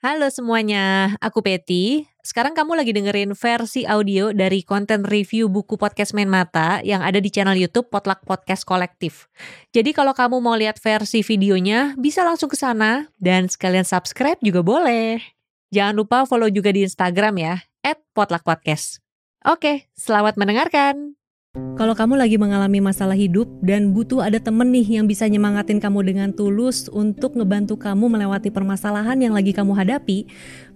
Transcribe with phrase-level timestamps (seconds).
[0.00, 2.08] Halo semuanya, aku Peti.
[2.24, 7.20] Sekarang kamu lagi dengerin versi audio dari konten review buku podcast Main Mata yang ada
[7.20, 9.28] di channel YouTube Potluck Podcast Kolektif.
[9.76, 14.64] Jadi kalau kamu mau lihat versi videonya, bisa langsung ke sana dan sekalian subscribe juga
[14.64, 15.20] boleh.
[15.68, 17.60] Jangan lupa follow juga di Instagram ya,
[18.16, 19.04] @potluckpodcast.
[19.52, 21.19] Oke, selamat mendengarkan.
[21.50, 26.06] Kalau kamu lagi mengalami masalah hidup dan butuh ada temen nih yang bisa nyemangatin kamu
[26.06, 30.30] dengan tulus untuk ngebantu kamu melewati permasalahan yang lagi kamu hadapi,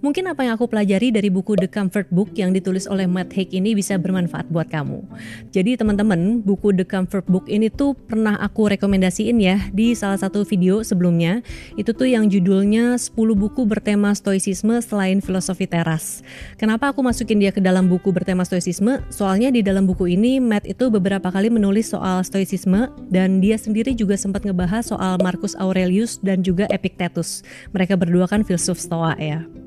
[0.04, 3.48] mungkin apa yang aku pelajari dari buku The Comfort Book yang ditulis oleh Matt Haig
[3.56, 5.00] ini bisa bermanfaat buat kamu.
[5.48, 10.44] Jadi teman-teman, buku The Comfort Book ini tuh pernah aku rekomendasiin ya di salah satu
[10.44, 11.40] video sebelumnya.
[11.80, 16.20] Itu tuh yang judulnya 10 buku bertema stoicisme selain filosofi teras.
[16.60, 19.00] Kenapa aku masukin dia ke dalam buku bertema stoicisme?
[19.08, 23.96] Soalnya di dalam buku ini Matt itu beberapa kali menulis soal stoicisme dan dia sendiri
[23.96, 27.40] juga sempat ngebahas soal Marcus Aurelius dan juga Epictetus.
[27.72, 29.63] Mereka berdua kan filsuf stoa ya.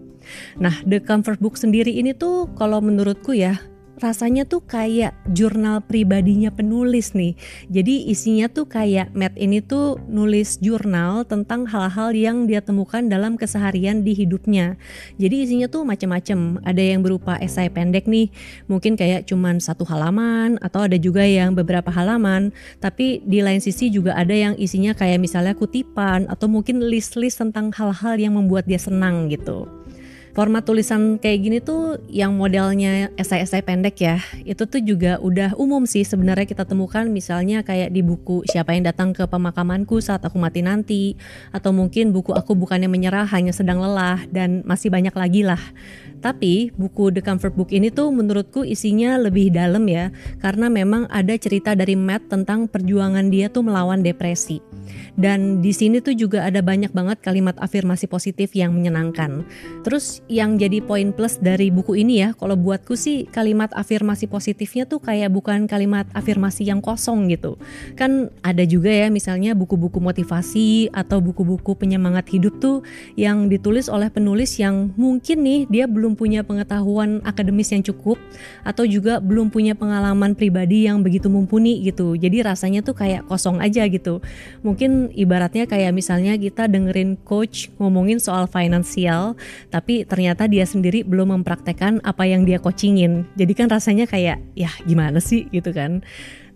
[0.58, 3.60] Nah, The Comfort Book sendiri ini tuh kalau menurutku ya
[3.98, 7.34] rasanya tuh kayak jurnal pribadinya penulis nih.
[7.70, 13.36] Jadi isinya tuh kayak Matt ini tuh nulis jurnal tentang hal-hal yang dia temukan dalam
[13.36, 14.78] keseharian di hidupnya.
[15.18, 16.62] Jadi isinya tuh macam-macam.
[16.62, 18.30] Ada yang berupa esai pendek nih,
[18.70, 22.54] mungkin kayak cuman satu halaman atau ada juga yang beberapa halaman.
[22.78, 27.74] Tapi di lain sisi juga ada yang isinya kayak misalnya kutipan atau mungkin list-list tentang
[27.74, 29.77] hal-hal yang membuat dia senang gitu
[30.38, 35.90] format tulisan kayak gini tuh yang modelnya esai-esai pendek ya itu tuh juga udah umum
[35.90, 40.38] sih sebenarnya kita temukan misalnya kayak di buku siapa yang datang ke pemakamanku saat aku
[40.38, 41.18] mati nanti
[41.50, 45.60] atau mungkin buku aku bukannya menyerah hanya sedang lelah dan masih banyak lagi lah
[46.18, 50.10] tapi buku The Comfort Book ini tuh menurutku isinya lebih dalam ya
[50.42, 54.62] karena memang ada cerita dari Matt tentang perjuangan dia tuh melawan depresi.
[55.18, 59.44] Dan di sini tuh juga ada banyak banget kalimat afirmasi positif yang menyenangkan.
[59.84, 64.84] Terus yang jadi poin plus dari buku ini ya, kalau buatku sih kalimat afirmasi positifnya
[64.84, 67.56] tuh kayak bukan kalimat afirmasi yang kosong gitu.
[67.96, 72.84] Kan ada juga ya misalnya buku-buku motivasi atau buku-buku penyemangat hidup tuh
[73.16, 78.20] yang ditulis oleh penulis yang mungkin nih dia belum punya pengetahuan akademis yang cukup
[78.68, 82.20] atau juga belum punya pengalaman pribadi yang begitu mumpuni gitu.
[82.20, 84.20] Jadi rasanya tuh kayak kosong aja gitu.
[84.60, 89.40] Mungkin ibaratnya kayak misalnya kita dengerin coach ngomongin soal finansial,
[89.72, 93.30] tapi ternyata dia sendiri belum mempraktekkan apa yang dia coachingin.
[93.38, 96.02] Jadi kan rasanya kayak ya gimana sih gitu kan.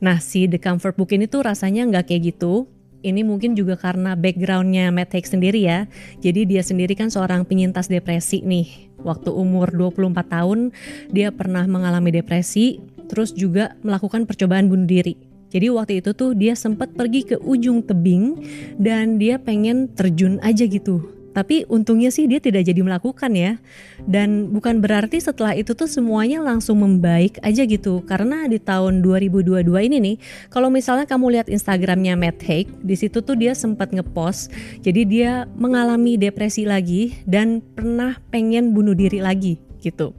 [0.01, 2.65] Nah si The Comfort Book ini tuh rasanya nggak kayak gitu
[3.05, 5.85] ini mungkin juga karena backgroundnya Matt Haig sendiri ya.
[6.25, 8.89] Jadi dia sendiri kan seorang penyintas depresi nih.
[9.05, 10.73] Waktu umur 24 tahun
[11.13, 12.81] dia pernah mengalami depresi,
[13.13, 15.13] terus juga melakukan percobaan bunuh diri.
[15.53, 18.41] Jadi waktu itu tuh dia sempat pergi ke ujung tebing
[18.81, 23.57] dan dia pengen terjun aja gitu tapi untungnya sih dia tidak jadi melakukan ya.
[24.03, 28.03] Dan bukan berarti setelah itu tuh semuanya langsung membaik aja gitu.
[28.03, 30.15] Karena di tahun 2022 ini nih,
[30.51, 34.51] kalau misalnya kamu lihat Instagramnya Matt Haig, di situ tuh dia sempat ngepost.
[34.83, 40.13] Jadi dia mengalami depresi lagi dan pernah pengen bunuh diri lagi gitu.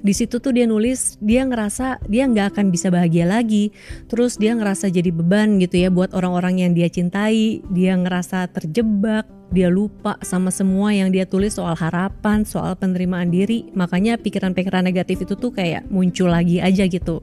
[0.00, 3.74] Di situ tuh dia nulis dia ngerasa dia nggak akan bisa bahagia lagi.
[4.08, 7.60] Terus dia ngerasa jadi beban gitu ya buat orang-orang yang dia cintai.
[7.68, 13.68] Dia ngerasa terjebak, dia lupa sama semua yang dia tulis soal harapan, soal penerimaan diri.
[13.74, 17.20] Makanya pikiran-pikiran negatif itu tuh kayak muncul lagi aja gitu.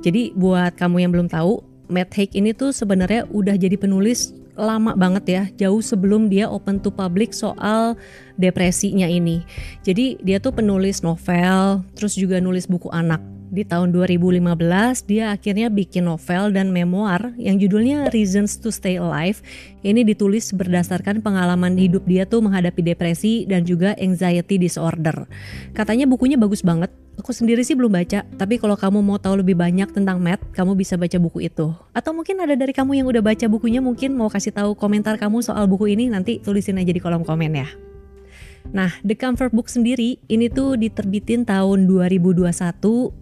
[0.00, 4.94] Jadi buat kamu yang belum tahu, Matt Haig ini tuh sebenarnya udah jadi penulis lama
[4.94, 7.98] banget ya, jauh sebelum dia open to public soal
[8.38, 9.42] depresinya ini.
[9.82, 13.22] Jadi dia tuh penulis novel, terus juga nulis buku anak.
[13.54, 14.42] Di tahun 2015
[15.06, 19.46] dia akhirnya bikin novel dan memoir yang judulnya Reasons to Stay Alive.
[19.86, 25.30] Ini ditulis berdasarkan pengalaman hidup dia tuh menghadapi depresi dan juga anxiety disorder.
[25.70, 29.54] Katanya bukunya bagus banget, Aku sendiri sih belum baca, tapi kalau kamu mau tahu lebih
[29.54, 31.70] banyak tentang Matt, kamu bisa baca buku itu.
[31.94, 35.38] Atau mungkin ada dari kamu yang udah baca bukunya mungkin mau kasih tahu komentar kamu
[35.38, 37.70] soal buku ini nanti tulisin aja di kolom komen ya.
[38.72, 42.48] Nah, The Comfort Book sendiri ini tuh diterbitin tahun 2021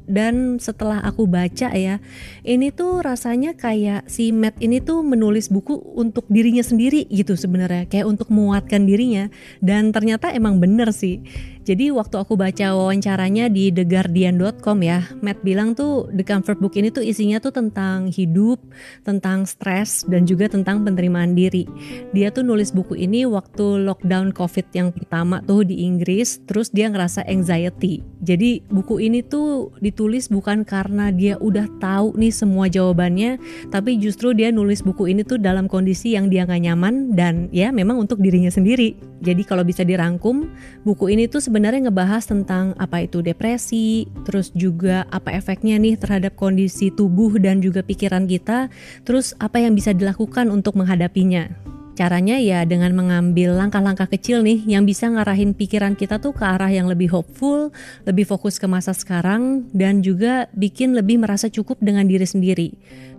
[0.06, 1.99] dan setelah aku baca ya,
[2.46, 7.90] ini tuh rasanya kayak si Matt ini tuh menulis buku untuk dirinya sendiri gitu sebenarnya,
[7.90, 9.28] kayak untuk menguatkan dirinya
[9.58, 11.20] dan ternyata emang bener sih.
[11.62, 16.91] Jadi waktu aku baca wawancaranya di theguardian.com ya, Matt bilang tuh The Comfort Book ini
[16.91, 18.59] tuh isinya tuh tentang hidup,
[19.06, 21.70] tentang stres, dan juga tentang penerimaan diri.
[22.11, 26.91] Dia tuh nulis buku ini waktu lockdown COVID yang pertama tuh di Inggris, terus dia
[26.91, 28.03] ngerasa anxiety.
[28.26, 33.38] Jadi buku ini tuh ditulis bukan karena dia udah tahu nih semua jawabannya,
[33.70, 37.70] tapi justru dia nulis buku ini tuh dalam kondisi yang dia gak nyaman dan ya
[37.70, 38.99] memang untuk dirinya sendiri.
[39.23, 40.50] Jadi kalau bisa dirangkum,
[40.82, 46.32] buku ini tuh sebenarnya ngebahas tentang apa itu depresi, terus juga apa efeknya nih terhadap
[46.32, 48.72] kondisi tubuh dan juga pikiran kita,
[49.04, 51.52] terus apa yang bisa dilakukan untuk menghadapinya.
[51.93, 56.72] Caranya ya dengan mengambil langkah-langkah kecil nih yang bisa ngarahin pikiran kita tuh ke arah
[56.72, 57.69] yang lebih hopeful,
[58.08, 62.72] lebih fokus ke masa sekarang, dan juga bikin lebih merasa cukup dengan diri sendiri.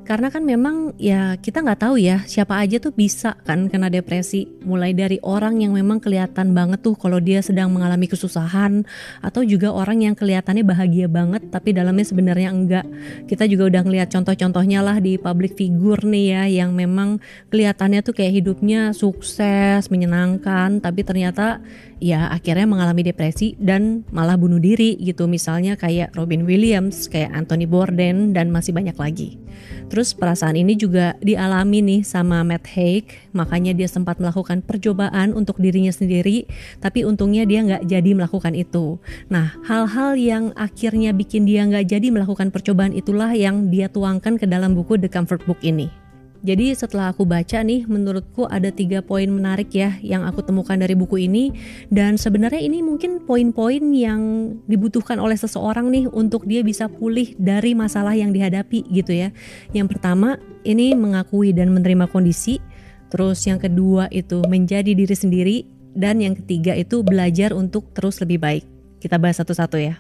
[0.03, 4.51] Karena kan memang ya kita nggak tahu ya siapa aja tuh bisa kan kena depresi.
[4.67, 8.83] Mulai dari orang yang memang kelihatan banget tuh kalau dia sedang mengalami kesusahan
[9.23, 12.85] atau juga orang yang kelihatannya bahagia banget tapi dalamnya sebenarnya enggak.
[13.31, 18.11] Kita juga udah ngeliat contoh-contohnya lah di public figure nih ya yang memang kelihatannya tuh
[18.11, 21.63] kayak hidupnya sukses, menyenangkan tapi ternyata
[22.03, 25.31] ya akhirnya mengalami depresi dan malah bunuh diri gitu.
[25.31, 29.39] Misalnya kayak Robin Williams, kayak Anthony Bourdain dan masih banyak lagi.
[29.88, 35.57] Terus perasaan ini juga dialami nih sama Matt Haig, makanya dia sempat melakukan percobaan untuk
[35.57, 36.45] dirinya sendiri,
[36.83, 39.00] tapi untungnya dia nggak jadi melakukan itu.
[39.31, 44.45] Nah, hal-hal yang akhirnya bikin dia nggak jadi melakukan percobaan itulah yang dia tuangkan ke
[44.50, 46.02] dalam buku The Comfort Book ini.
[46.44, 50.92] Jadi setelah aku baca nih, menurutku ada tiga poin menarik ya yang aku temukan dari
[50.92, 51.56] buku ini.
[51.88, 57.72] Dan sebenarnya ini mungkin poin-poin yang dibutuhkan oleh seseorang nih untuk dia bisa pulih dari
[57.72, 59.31] masalah yang dihadapi gitu ya.
[59.72, 60.36] Yang pertama,
[60.68, 62.60] ini mengakui dan menerima kondisi.
[63.07, 65.57] Terus yang kedua itu menjadi diri sendiri.
[65.95, 68.66] Dan yang ketiga itu belajar untuk terus lebih baik.
[69.00, 69.95] Kita bahas satu-satu ya.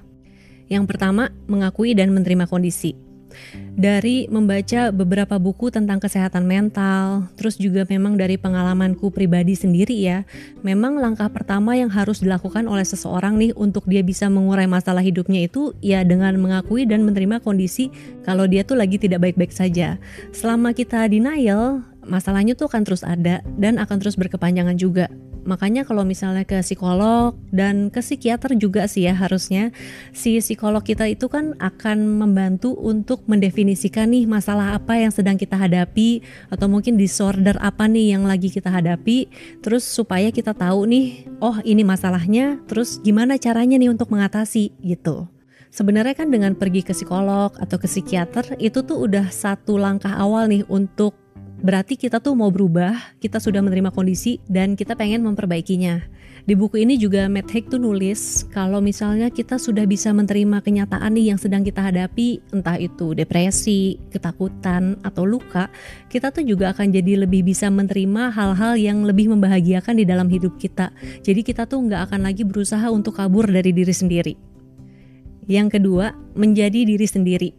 [0.67, 3.12] Yang pertama, mengakui dan menerima kondisi
[3.73, 10.27] dari membaca beberapa buku tentang kesehatan mental, terus juga memang dari pengalamanku pribadi sendiri ya,
[10.61, 15.45] memang langkah pertama yang harus dilakukan oleh seseorang nih untuk dia bisa mengurai masalah hidupnya
[15.45, 17.89] itu ya dengan mengakui dan menerima kondisi
[18.23, 19.97] kalau dia tuh lagi tidak baik-baik saja.
[20.31, 25.07] Selama kita denial, masalahnya tuh akan terus ada dan akan terus berkepanjangan juga.
[25.43, 29.75] Makanya kalau misalnya ke psikolog dan ke psikiater juga sih ya harusnya
[30.15, 35.59] si psikolog kita itu kan akan membantu untuk mendefinisikan nih masalah apa yang sedang kita
[35.59, 39.27] hadapi atau mungkin disorder apa nih yang lagi kita hadapi
[39.59, 45.27] terus supaya kita tahu nih oh ini masalahnya terus gimana caranya nih untuk mengatasi gitu.
[45.73, 50.45] Sebenarnya kan dengan pergi ke psikolog atau ke psikiater itu tuh udah satu langkah awal
[50.45, 51.17] nih untuk
[51.63, 56.03] Berarti kita tuh mau berubah, kita sudah menerima kondisi dan kita pengen memperbaikinya.
[56.43, 61.15] Di buku ini juga Matt Haig tuh nulis kalau misalnya kita sudah bisa menerima kenyataan
[61.15, 65.71] nih yang sedang kita hadapi, entah itu depresi, ketakutan, atau luka,
[66.11, 70.59] kita tuh juga akan jadi lebih bisa menerima hal-hal yang lebih membahagiakan di dalam hidup
[70.59, 70.91] kita.
[71.23, 74.35] Jadi kita tuh nggak akan lagi berusaha untuk kabur dari diri sendiri.
[75.47, 77.49] Yang kedua, menjadi diri sendiri.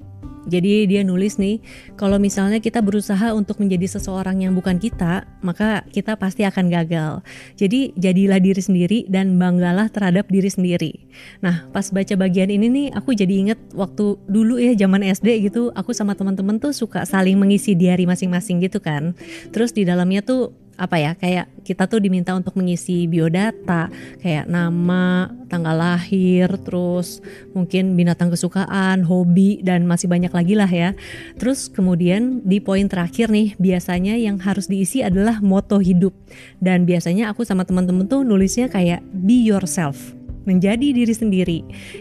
[0.44, 1.60] Jadi dia nulis nih,
[1.96, 7.24] kalau misalnya kita berusaha untuk menjadi seseorang yang bukan kita, maka kita pasti akan gagal.
[7.56, 10.92] Jadi jadilah diri sendiri dan banggalah terhadap diri sendiri.
[11.40, 15.72] Nah, pas baca bagian ini nih, aku jadi inget waktu dulu ya zaman SD gitu,
[15.72, 19.16] aku sama teman-teman tuh suka saling mengisi diary masing-masing gitu kan.
[19.52, 23.88] Terus di dalamnya tuh apa ya kayak kita tuh diminta untuk mengisi biodata
[24.20, 27.22] kayak nama, tanggal lahir, terus
[27.56, 30.92] mungkin binatang kesukaan, hobi dan masih banyak lagi lah ya.
[31.38, 36.12] Terus kemudian di poin terakhir nih biasanya yang harus diisi adalah moto hidup.
[36.58, 41.58] Dan biasanya aku sama teman-teman tuh nulisnya kayak be yourself menjadi diri sendiri.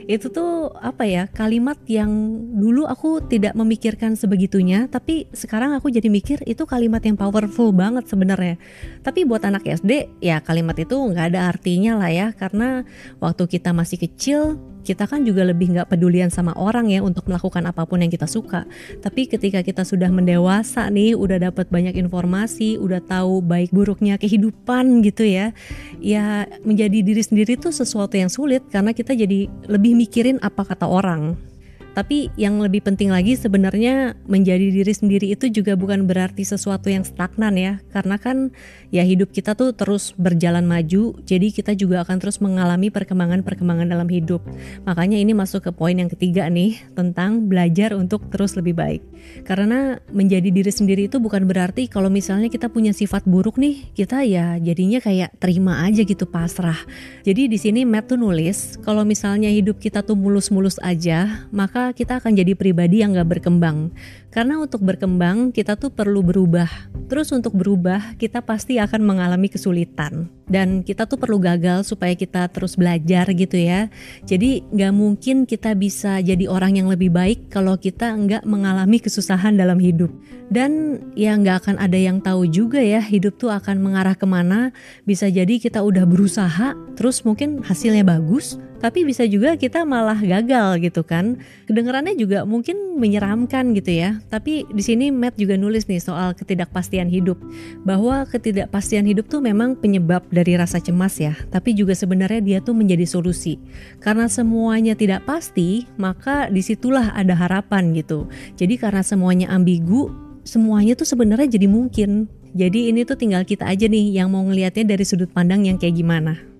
[0.08, 2.12] Itu tuh apa ya kalimat yang
[2.56, 8.08] dulu aku tidak memikirkan sebegitunya, tapi sekarang aku jadi mikir itu kalimat yang powerful banget
[8.08, 8.56] sebenarnya.
[9.04, 12.84] Tapi buat anak SD ya kalimat itu nggak ada artinya lah ya, karena
[13.20, 17.64] waktu kita masih kecil kita kan juga lebih nggak pedulian sama orang ya untuk melakukan
[17.64, 18.68] apa pun yang kita suka.
[19.00, 25.02] Tapi ketika kita sudah mendewasa nih, udah dapat banyak informasi, udah tahu baik buruknya kehidupan
[25.08, 25.56] gitu ya,
[26.04, 30.86] ya menjadi diri sendiri tuh sesuatu yang sulit karena kita jadi lebih mikirin apa kata
[30.86, 31.53] orang.
[31.94, 37.06] Tapi yang lebih penting lagi sebenarnya menjadi diri sendiri itu juga bukan berarti sesuatu yang
[37.06, 37.74] stagnan ya.
[37.94, 38.50] Karena kan
[38.90, 44.10] ya hidup kita tuh terus berjalan maju, jadi kita juga akan terus mengalami perkembangan-perkembangan dalam
[44.10, 44.42] hidup.
[44.90, 49.02] Makanya ini masuk ke poin yang ketiga nih tentang belajar untuk terus lebih baik.
[49.46, 54.26] Karena menjadi diri sendiri itu bukan berarti kalau misalnya kita punya sifat buruk nih, kita
[54.26, 56.78] ya jadinya kayak terima aja gitu pasrah.
[57.22, 62.24] Jadi di sini Matt tuh nulis kalau misalnya hidup kita tuh mulus-mulus aja, maka kita
[62.24, 63.92] akan jadi pribadi yang gak berkembang.
[64.32, 66.72] Karena untuk berkembang kita tuh perlu berubah.
[67.12, 70.32] Terus untuk berubah kita pasti akan mengalami kesulitan.
[70.48, 73.92] Dan kita tuh perlu gagal supaya kita terus belajar gitu ya.
[74.24, 79.60] Jadi gak mungkin kita bisa jadi orang yang lebih baik kalau kita nggak mengalami kesusahan
[79.60, 80.14] dalam hidup.
[80.54, 84.70] Dan ya nggak akan ada yang tahu juga ya hidup tuh akan mengarah ke mana.
[85.02, 90.84] Bisa jadi kita udah berusaha, terus mungkin hasilnya bagus, tapi bisa juga kita malah gagal
[90.84, 91.40] gitu kan.
[91.72, 94.20] Kedengarannya juga mungkin menyeramkan gitu ya.
[94.28, 97.40] Tapi di sini Matt juga nulis nih soal ketidakpastian hidup.
[97.88, 101.32] Bahwa ketidakpastian hidup tuh memang penyebab dari rasa cemas ya.
[101.48, 103.56] Tapi juga sebenarnya dia tuh menjadi solusi.
[104.04, 108.28] Karena semuanya tidak pasti, maka di situlah ada harapan gitu.
[108.60, 110.12] Jadi karena semuanya ambigu,
[110.44, 112.28] semuanya tuh sebenarnya jadi mungkin.
[112.52, 115.96] Jadi ini tuh tinggal kita aja nih yang mau ngelihatnya dari sudut pandang yang kayak
[115.96, 116.53] gimana.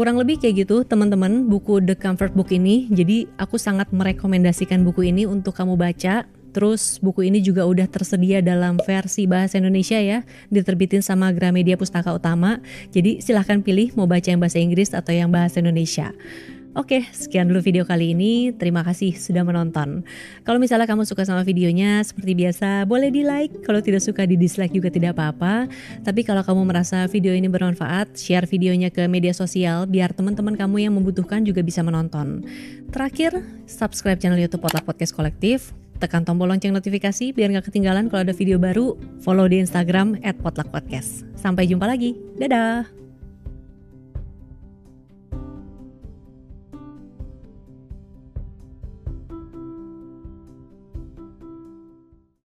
[0.00, 2.88] Kurang lebih kayak gitu teman-teman buku The Comfort Book ini.
[2.88, 6.24] Jadi aku sangat merekomendasikan buku ini untuk kamu baca.
[6.56, 12.16] Terus buku ini juga udah tersedia dalam versi bahasa Indonesia ya, diterbitin sama Gramedia Pustaka
[12.16, 12.64] Utama.
[12.88, 16.16] Jadi silahkan pilih mau baca yang bahasa Inggris atau yang bahasa Indonesia.
[16.78, 18.54] Oke, sekian dulu video kali ini.
[18.54, 20.06] Terima kasih sudah menonton.
[20.46, 23.66] Kalau misalnya kamu suka sama videonya, seperti biasa, boleh di like.
[23.66, 25.66] Kalau tidak suka di dislike juga tidak apa-apa.
[26.06, 30.86] Tapi kalau kamu merasa video ini bermanfaat, share videonya ke media sosial biar teman-teman kamu
[30.86, 32.46] yang membutuhkan juga bisa menonton.
[32.94, 35.74] Terakhir, subscribe channel YouTube Potluck Podcast Kolektif.
[35.98, 38.94] Tekan tombol lonceng notifikasi biar nggak ketinggalan kalau ada video baru.
[39.26, 41.26] Follow di Instagram @potluckpodcast.
[41.34, 42.14] Sampai jumpa lagi.
[42.38, 43.09] Dadah.